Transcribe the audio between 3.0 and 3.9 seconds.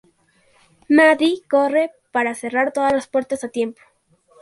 puertas a tiempo.